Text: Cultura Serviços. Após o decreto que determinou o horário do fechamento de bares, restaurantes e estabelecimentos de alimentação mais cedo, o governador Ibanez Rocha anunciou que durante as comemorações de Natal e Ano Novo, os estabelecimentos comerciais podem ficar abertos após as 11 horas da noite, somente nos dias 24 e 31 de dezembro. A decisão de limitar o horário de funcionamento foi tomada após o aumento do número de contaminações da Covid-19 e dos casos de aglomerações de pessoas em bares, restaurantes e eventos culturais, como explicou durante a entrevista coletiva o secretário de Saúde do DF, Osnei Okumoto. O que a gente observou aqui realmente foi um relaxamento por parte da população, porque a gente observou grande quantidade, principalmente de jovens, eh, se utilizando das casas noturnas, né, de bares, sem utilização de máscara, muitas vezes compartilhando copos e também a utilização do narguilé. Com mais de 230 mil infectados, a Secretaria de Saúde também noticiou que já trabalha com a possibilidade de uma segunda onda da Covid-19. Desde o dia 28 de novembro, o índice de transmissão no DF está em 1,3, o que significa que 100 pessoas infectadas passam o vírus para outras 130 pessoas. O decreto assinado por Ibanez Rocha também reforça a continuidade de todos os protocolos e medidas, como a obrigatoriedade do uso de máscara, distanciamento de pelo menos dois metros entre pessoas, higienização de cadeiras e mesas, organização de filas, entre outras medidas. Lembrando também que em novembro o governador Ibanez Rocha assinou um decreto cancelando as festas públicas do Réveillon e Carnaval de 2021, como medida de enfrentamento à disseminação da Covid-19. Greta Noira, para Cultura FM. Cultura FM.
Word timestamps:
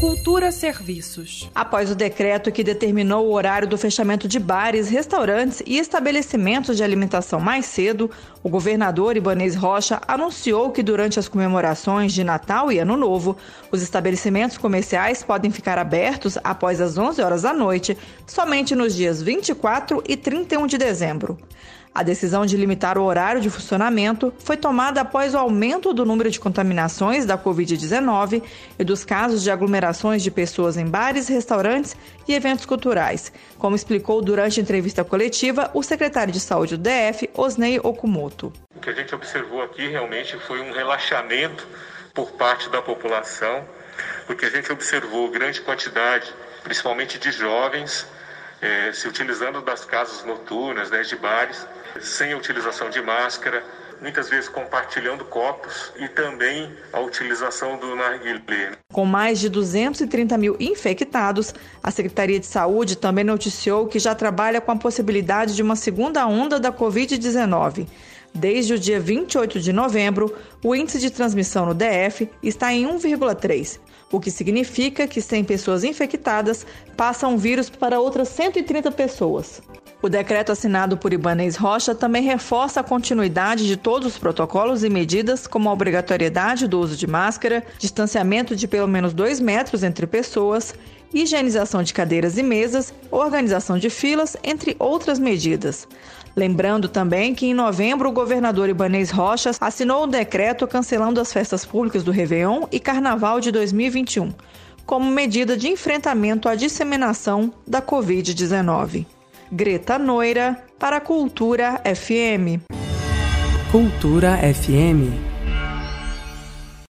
Cultura 0.00 0.50
Serviços. 0.50 1.50
Após 1.54 1.90
o 1.90 1.94
decreto 1.94 2.50
que 2.50 2.64
determinou 2.64 3.26
o 3.26 3.34
horário 3.34 3.68
do 3.68 3.76
fechamento 3.76 4.26
de 4.26 4.38
bares, 4.38 4.88
restaurantes 4.88 5.62
e 5.66 5.76
estabelecimentos 5.76 6.78
de 6.78 6.82
alimentação 6.82 7.38
mais 7.38 7.66
cedo, 7.66 8.10
o 8.42 8.48
governador 8.48 9.18
Ibanez 9.18 9.54
Rocha 9.54 10.00
anunciou 10.08 10.70
que 10.70 10.82
durante 10.82 11.18
as 11.18 11.28
comemorações 11.28 12.14
de 12.14 12.24
Natal 12.24 12.72
e 12.72 12.78
Ano 12.78 12.96
Novo, 12.96 13.36
os 13.70 13.82
estabelecimentos 13.82 14.56
comerciais 14.56 15.22
podem 15.22 15.50
ficar 15.50 15.76
abertos 15.76 16.38
após 16.42 16.80
as 16.80 16.96
11 16.96 17.20
horas 17.20 17.42
da 17.42 17.52
noite, 17.52 17.94
somente 18.26 18.74
nos 18.74 18.94
dias 18.94 19.20
24 19.20 20.02
e 20.08 20.16
31 20.16 20.66
de 20.66 20.78
dezembro. 20.78 21.36
A 21.92 22.04
decisão 22.04 22.46
de 22.46 22.56
limitar 22.56 22.96
o 22.96 23.02
horário 23.02 23.40
de 23.40 23.50
funcionamento 23.50 24.32
foi 24.38 24.56
tomada 24.56 25.00
após 25.00 25.34
o 25.34 25.38
aumento 25.38 25.92
do 25.92 26.04
número 26.04 26.30
de 26.30 26.38
contaminações 26.38 27.26
da 27.26 27.36
Covid-19 27.36 28.42
e 28.78 28.84
dos 28.84 29.04
casos 29.04 29.42
de 29.42 29.50
aglomerações 29.50 30.22
de 30.22 30.30
pessoas 30.30 30.76
em 30.76 30.86
bares, 30.86 31.26
restaurantes 31.26 31.96
e 32.28 32.32
eventos 32.32 32.64
culturais, 32.64 33.32
como 33.58 33.74
explicou 33.74 34.22
durante 34.22 34.60
a 34.60 34.62
entrevista 34.62 35.02
coletiva 35.02 35.68
o 35.74 35.82
secretário 35.82 36.32
de 36.32 36.38
Saúde 36.38 36.76
do 36.76 36.82
DF, 36.82 37.28
Osnei 37.34 37.80
Okumoto. 37.82 38.52
O 38.76 38.78
que 38.78 38.90
a 38.90 38.94
gente 38.94 39.12
observou 39.12 39.60
aqui 39.60 39.88
realmente 39.88 40.38
foi 40.38 40.60
um 40.60 40.72
relaxamento 40.72 41.66
por 42.14 42.30
parte 42.32 42.70
da 42.70 42.80
população, 42.80 43.64
porque 44.28 44.44
a 44.44 44.50
gente 44.50 44.70
observou 44.70 45.28
grande 45.28 45.60
quantidade, 45.60 46.32
principalmente 46.62 47.18
de 47.18 47.32
jovens, 47.32 48.06
eh, 48.60 48.92
se 48.92 49.08
utilizando 49.08 49.60
das 49.62 49.84
casas 49.84 50.24
noturnas, 50.24 50.90
né, 50.90 51.02
de 51.02 51.16
bares, 51.16 51.66
sem 52.00 52.34
utilização 52.34 52.90
de 52.90 53.00
máscara, 53.00 53.64
muitas 54.00 54.28
vezes 54.28 54.48
compartilhando 54.48 55.24
copos 55.24 55.92
e 55.96 56.08
também 56.08 56.72
a 56.92 57.00
utilização 57.00 57.78
do 57.78 57.94
narguilé. 57.94 58.72
Com 58.92 59.04
mais 59.04 59.38
de 59.38 59.48
230 59.48 60.36
mil 60.38 60.56
infectados, 60.58 61.54
a 61.82 61.90
Secretaria 61.90 62.40
de 62.40 62.46
Saúde 62.46 62.96
também 62.96 63.24
noticiou 63.24 63.86
que 63.86 63.98
já 63.98 64.14
trabalha 64.14 64.60
com 64.60 64.72
a 64.72 64.76
possibilidade 64.76 65.54
de 65.54 65.62
uma 65.62 65.76
segunda 65.76 66.26
onda 66.26 66.58
da 66.58 66.72
Covid-19. 66.72 67.86
Desde 68.34 68.74
o 68.74 68.78
dia 68.78 69.00
28 69.00 69.60
de 69.60 69.72
novembro, 69.72 70.34
o 70.62 70.74
índice 70.74 71.00
de 71.00 71.10
transmissão 71.10 71.66
no 71.66 71.74
DF 71.74 72.30
está 72.42 72.72
em 72.72 72.86
1,3, 72.86 73.80
o 74.12 74.20
que 74.20 74.30
significa 74.30 75.06
que 75.06 75.20
100 75.20 75.44
pessoas 75.44 75.84
infectadas 75.84 76.64
passam 76.96 77.34
o 77.34 77.38
vírus 77.38 77.68
para 77.68 77.98
outras 77.98 78.28
130 78.28 78.92
pessoas. 78.92 79.60
O 80.02 80.08
decreto 80.08 80.50
assinado 80.50 80.96
por 80.96 81.12
Ibanez 81.12 81.56
Rocha 81.56 81.94
também 81.94 82.22
reforça 82.22 82.80
a 82.80 82.82
continuidade 82.82 83.66
de 83.66 83.76
todos 83.76 84.08
os 84.08 84.18
protocolos 84.18 84.82
e 84.82 84.88
medidas, 84.88 85.46
como 85.46 85.68
a 85.68 85.72
obrigatoriedade 85.74 86.66
do 86.66 86.80
uso 86.80 86.96
de 86.96 87.06
máscara, 87.06 87.62
distanciamento 87.78 88.56
de 88.56 88.66
pelo 88.66 88.88
menos 88.88 89.12
dois 89.12 89.38
metros 89.38 89.82
entre 89.82 90.06
pessoas, 90.06 90.74
higienização 91.12 91.82
de 91.82 91.92
cadeiras 91.92 92.38
e 92.38 92.42
mesas, 92.42 92.94
organização 93.10 93.76
de 93.76 93.90
filas, 93.90 94.38
entre 94.42 94.74
outras 94.78 95.18
medidas. 95.18 95.86
Lembrando 96.34 96.88
também 96.88 97.34
que 97.34 97.44
em 97.44 97.52
novembro 97.52 98.08
o 98.08 98.12
governador 98.12 98.70
Ibanez 98.70 99.10
Rocha 99.10 99.50
assinou 99.60 100.04
um 100.04 100.08
decreto 100.08 100.66
cancelando 100.66 101.20
as 101.20 101.30
festas 101.30 101.66
públicas 101.66 102.02
do 102.02 102.10
Réveillon 102.10 102.66
e 102.72 102.80
Carnaval 102.80 103.38
de 103.38 103.52
2021, 103.52 104.32
como 104.86 105.10
medida 105.10 105.58
de 105.58 105.68
enfrentamento 105.68 106.48
à 106.48 106.54
disseminação 106.54 107.52
da 107.66 107.82
Covid-19. 107.82 109.19
Greta 109.52 109.98
Noira, 109.98 110.64
para 110.78 111.00
Cultura 111.00 111.80
FM. 111.84 112.60
Cultura 113.72 114.38
FM. 114.42 115.29